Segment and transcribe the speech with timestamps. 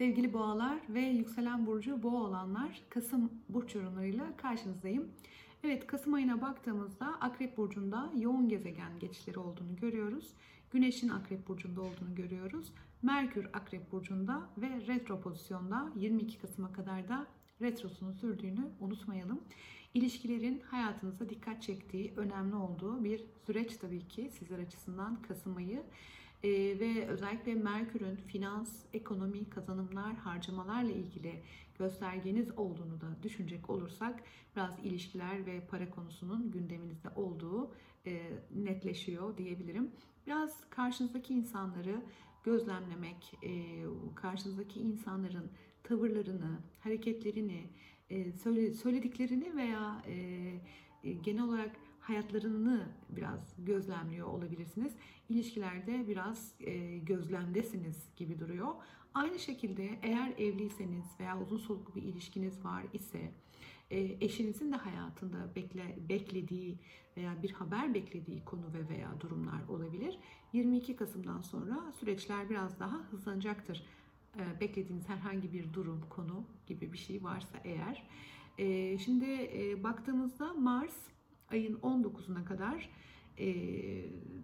[0.00, 5.08] Sevgili boğalar ve yükselen burcu boğa olanlar Kasım burç yorumlarıyla karşınızdayım.
[5.64, 10.28] Evet Kasım ayına baktığımızda Akrep burcunda yoğun gezegen geçişleri olduğunu görüyoruz.
[10.70, 12.72] Güneşin Akrep burcunda olduğunu görüyoruz.
[13.02, 17.26] Merkür Akrep burcunda ve retro pozisyonda 22 Kasım'a kadar da
[17.60, 19.40] retrosunu sürdüğünü unutmayalım.
[19.94, 25.82] İlişkilerin hayatınıza dikkat çektiği, önemli olduğu bir süreç tabii ki sizler açısından Kasım ayı.
[26.44, 26.50] Ee,
[26.80, 31.42] ve özellikle Merkür'ün finans, ekonomi, kazanımlar, harcamalarla ilgili
[31.78, 34.22] göstergeniz olduğunu da düşünecek olursak
[34.56, 37.70] biraz ilişkiler ve para konusunun gündeminizde olduğu
[38.06, 38.20] e,
[38.54, 39.90] netleşiyor diyebilirim.
[40.26, 42.02] Biraz karşınızdaki insanları
[42.44, 43.84] gözlemlemek, e,
[44.14, 45.50] karşınızdaki insanların
[45.82, 47.66] tavırlarını, hareketlerini,
[48.10, 48.32] e,
[48.72, 50.14] söylediklerini veya e,
[51.04, 51.76] e, genel olarak
[52.10, 54.92] hayatlarını biraz gözlemliyor olabilirsiniz.
[55.28, 56.54] İlişkilerde biraz
[57.02, 58.74] gözlemdesiniz gibi duruyor.
[59.14, 63.32] Aynı şekilde eğer evliyseniz veya uzun soluklu bir ilişkiniz var ise
[64.20, 66.78] eşinizin de hayatında bekle, beklediği
[67.16, 70.18] veya bir haber beklediği konu ve veya durumlar olabilir.
[70.52, 73.82] 22 Kasım'dan sonra süreçler biraz daha hızlanacaktır.
[74.60, 78.06] Beklediğiniz herhangi bir durum, konu gibi bir şey varsa eğer.
[78.98, 79.50] Şimdi
[79.84, 80.96] baktığımızda Mars
[81.50, 82.90] ayın 19'una kadar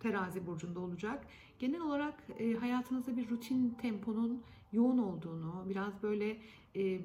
[0.00, 1.26] terazi burcunda olacak.
[1.58, 2.14] Genel olarak
[2.60, 6.38] hayatınızda bir rutin temponun yoğun olduğunu, biraz böyle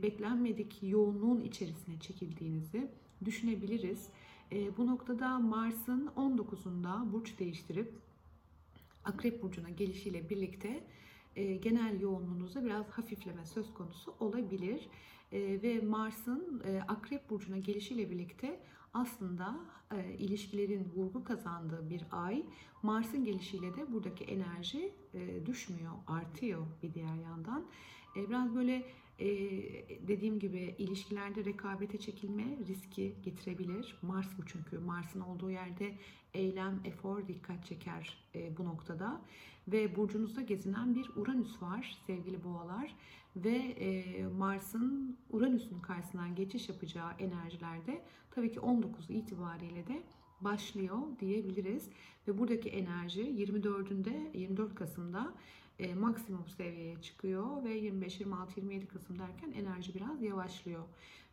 [0.04, 2.88] beklenmedik yoğunluğun içerisine çekildiğinizi
[3.26, 4.10] düşünebiliriz.
[4.78, 7.94] bu noktada Mars'ın 19'unda burç değiştirip
[9.06, 10.84] Akrep burcuna gelişiyle birlikte
[11.36, 14.90] genel yoğunluğunuzda biraz hafifleme söz konusu olabilir.
[15.34, 18.60] ve Mars'ın Akrep burcuna gelişiyle birlikte
[18.98, 19.56] aslında
[19.92, 22.46] e, ilişkilerin vurgu kazandığı bir ay.
[22.84, 27.66] Mars'ın gelişiyle de buradaki enerji e, düşmüyor, artıyor bir diğer yandan.
[28.16, 28.86] E, biraz böyle
[29.20, 29.28] e,
[30.08, 33.98] dediğim gibi ilişkilerde rekabete çekilme riski getirebilir.
[34.02, 34.80] Mars bu çünkü.
[34.80, 35.96] Mars'ın olduğu yerde
[36.34, 39.22] eylem, efor dikkat çeker e, bu noktada.
[39.68, 42.96] Ve burcunuzda gezinen bir Uranüs var sevgili boğalar.
[43.36, 48.02] Ve e, Mars'ın Uranüs'ün karşısından geçiş yapacağı enerjilerde
[48.32, 50.04] tabii ki 19 itibariyle de
[50.42, 51.90] başlıyor diyebiliriz.
[52.28, 55.34] Ve buradaki enerji 24'ünde 24 Kasım'da
[55.80, 60.84] e, maksimum seviyeye çıkıyor ve 25, 26, 27 Kasım derken enerji biraz yavaşlıyor.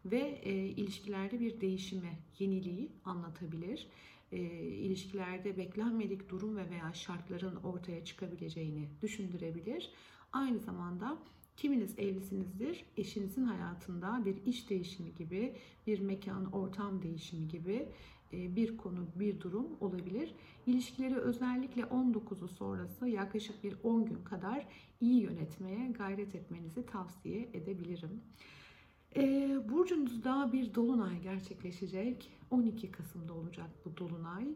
[0.04, 3.86] Ve e, ilişkilerde bir değişimi, yeniliği anlatabilir.
[4.32, 9.90] E, ilişkilerde beklenmedik durum ve veya şartların ortaya çıkabileceğini düşündürebilir.
[10.32, 11.18] Aynı zamanda
[11.56, 15.56] Kiminiz evlisinizdir, eşinizin hayatında bir iş değişimi gibi,
[15.86, 17.88] bir mekan, ortam değişimi gibi
[18.56, 20.34] bir konu, bir durum olabilir.
[20.66, 24.66] İlişkileri özellikle 19'u sonrası yaklaşık bir 10 gün kadar
[25.00, 28.20] iyi yönetmeye gayret etmenizi tavsiye edebilirim.
[29.16, 29.22] E,
[29.68, 32.30] burcunuzda bir dolunay gerçekleşecek.
[32.50, 34.48] 12 Kasım'da olacak bu dolunay.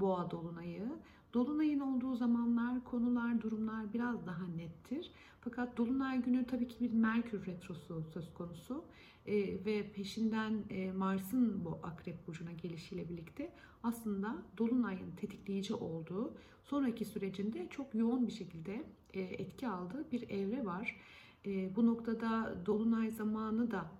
[0.00, 0.88] Boğa dolunayı.
[1.34, 5.10] Dolunayın olduğu zamanlar, konular, durumlar biraz daha nettir.
[5.40, 8.84] Fakat Dolunay günü tabii ki bir Merkür Retrosu söz konusu
[9.26, 13.52] e, ve peşinden e, Mars'ın bu Akrep Burcu'na gelişiyle birlikte
[13.82, 16.34] aslında Dolunay'ın tetikleyici olduğu
[16.64, 18.84] sonraki sürecinde çok yoğun bir şekilde
[19.14, 21.00] e, etki aldığı bir evre var.
[21.46, 23.90] E, bu noktada Dolunay zamanı da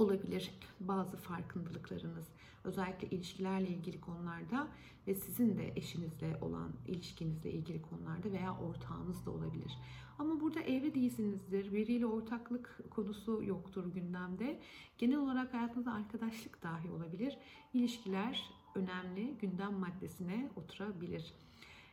[0.00, 0.50] olabilir
[0.80, 2.28] bazı farkındalıklarınız.
[2.64, 4.68] Özellikle ilişkilerle ilgili konularda
[5.06, 9.78] ve sizin de eşinizle olan ilişkinizle ilgili konularda veya ortağınız da olabilir.
[10.18, 11.72] Ama burada evli değilsinizdir.
[11.72, 14.60] Biriyle ortaklık konusu yoktur gündemde.
[14.98, 17.38] Genel olarak hayatınızda arkadaşlık dahi olabilir.
[17.74, 21.34] İlişkiler önemli gündem maddesine oturabilir.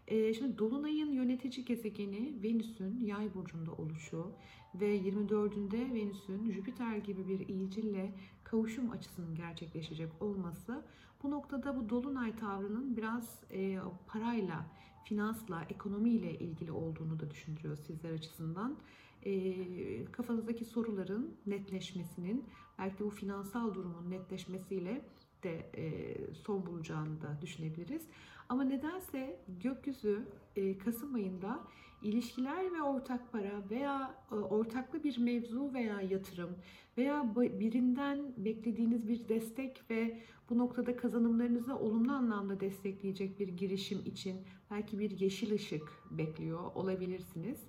[0.07, 4.31] Ee, şimdi Dolunay'ın yönetici gezegeni Venüs'ün yay burcunda oluşu
[4.75, 8.13] ve 24'ünde Venüs'ün Jüpiter gibi bir iyicille
[8.43, 10.85] kavuşum açısının gerçekleşecek olması
[11.23, 14.65] bu noktada bu Dolunay tavrının biraz e, parayla,
[15.03, 18.77] finansla, ekonomiyle ilgili olduğunu da düşündürüyor sizler açısından.
[19.23, 22.45] E, kafanızdaki soruların netleşmesinin,
[22.79, 25.05] belki bu finansal durumun netleşmesiyle
[25.43, 28.07] de e, son bulacağını da düşünebiliriz.
[28.49, 31.59] Ama nedense gökyüzü e, Kasım ayında
[32.01, 36.57] ilişkiler ve ortak para veya e, ortaklı bir mevzu veya yatırım
[36.97, 44.35] veya birinden beklediğiniz bir destek ve bu noktada kazanımlarınızı olumlu anlamda destekleyecek bir girişim için
[44.71, 47.59] belki bir yeşil ışık bekliyor olabilirsiniz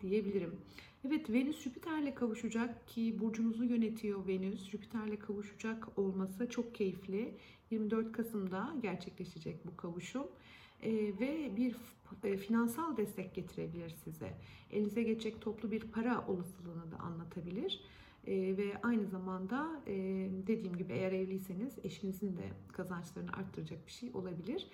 [0.00, 0.56] diyebilirim.
[1.08, 4.70] Evet Venüs Jüpiter'le kavuşacak ki burcunuzu yönetiyor Venüs.
[4.70, 7.34] Jüpiter'le kavuşacak olması çok keyifli.
[7.70, 10.26] 24 Kasım'da gerçekleşecek bu kavuşum.
[10.82, 11.76] Ee, ve bir
[12.24, 14.34] e, finansal destek getirebilir size.
[14.72, 17.80] Elinize geçecek toplu bir para olasılığını da anlatıyor yaratabilir.
[18.26, 19.94] E, ve aynı zamanda e,
[20.46, 24.66] dediğim gibi eğer evliyseniz eşinizin de kazançlarını arttıracak bir şey olabilir.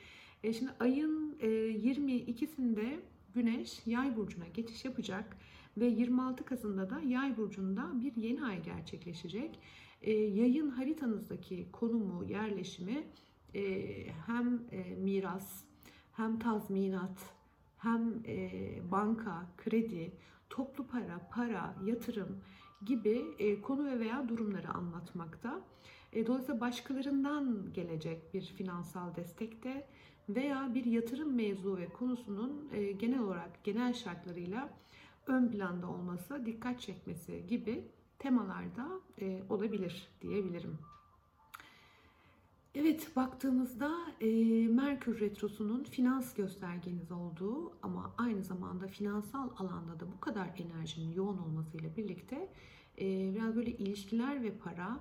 [0.45, 3.01] E, şimdi ayın e, 22'sinde
[3.35, 5.37] Güneş Yay burcuna geçiş yapacak
[5.77, 9.59] ve 26 Kasım'da da Yay burcunda bir yeni ay gerçekleşecek.
[10.05, 13.05] E, yayın haritanızdaki konumu, yerleşimi
[13.55, 13.63] e,
[14.27, 15.65] hem e, miras,
[16.13, 17.35] hem tazminat,
[17.79, 18.51] hem e,
[18.91, 20.13] banka, kredi,
[20.51, 22.41] toplu para, para, yatırım
[22.87, 23.23] gibi
[23.63, 25.61] konu ve veya durumları anlatmakta.
[26.27, 29.87] Dolayısıyla başkalarından gelecek bir finansal destekte
[30.29, 34.69] veya bir yatırım mevzu ve konusunun genel olarak genel şartlarıyla
[35.27, 37.85] ön planda olması, dikkat çekmesi gibi
[38.25, 38.89] temalarda
[39.21, 40.79] e, olabilir diyebilirim.
[42.75, 43.91] Evet baktığımızda
[44.21, 44.27] e,
[44.69, 51.39] Merkür Retrosu'nun finans göstergeniz olduğu ama aynı zamanda finansal alanda da bu kadar enerjinin yoğun
[51.39, 52.49] olmasıyla birlikte
[53.01, 55.01] e, biraz böyle ilişkiler ve para,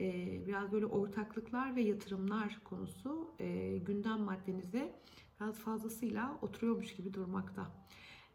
[0.00, 5.00] e, biraz böyle ortaklıklar ve yatırımlar konusu e, gündem maddenize
[5.40, 7.66] biraz fazlasıyla oturuyormuş gibi durmakta.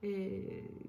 [0.04, 0.42] E,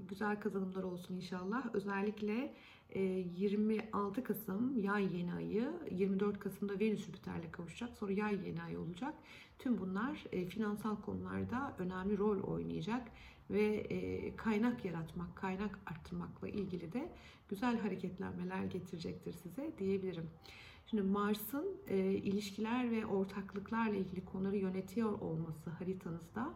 [0.09, 1.75] güzel kazanımlar olsun inşallah.
[1.75, 2.55] Özellikle
[2.95, 7.97] 26 Kasım yay yeni ayı, 24 Kasım'da Venüs Jüpiter'le kavuşacak.
[7.99, 9.15] Sonra yay yeni ayı olacak.
[9.59, 13.09] Tüm bunlar finansal konularda önemli rol oynayacak
[13.51, 13.87] ve
[14.37, 17.09] kaynak yaratmak, kaynak arttırmakla ilgili de
[17.49, 20.31] güzel hareketlenmeler getirecektir size diyebilirim.
[20.91, 26.55] Şimdi Mars'ın e, ilişkiler ve ortaklıklarla ilgili konuları yönetiyor olması haritanızda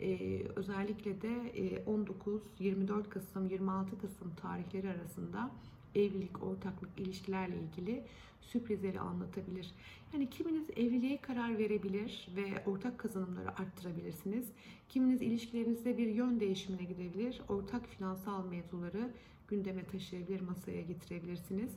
[0.00, 5.50] e, özellikle de e, 19, 24 Kasım, 26 Kasım tarihleri arasında
[5.94, 8.04] evlilik, ortaklık, ilişkilerle ilgili
[8.40, 9.70] sürprizleri anlatabilir.
[10.12, 14.46] Yani kiminiz evliliğe karar verebilir ve ortak kazanımları arttırabilirsiniz.
[14.88, 17.40] Kiminiz ilişkilerinizde bir yön değişimine gidebilir.
[17.48, 19.10] Ortak finansal mevzuları
[19.48, 21.70] gündeme taşıyabilir, masaya getirebilirsiniz.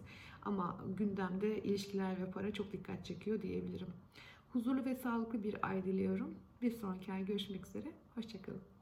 [0.46, 3.88] Ama gündemde ilişkiler ve para çok dikkat çekiyor diyebilirim.
[4.54, 6.36] Huzurlu ve sağlıklı bir ay diliyorum.
[6.64, 7.92] Bir sonraki ay görüşmek üzere.
[8.16, 8.73] Hoşçakalın.